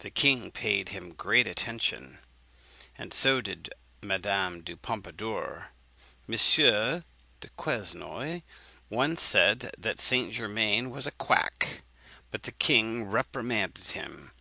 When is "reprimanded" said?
13.04-13.86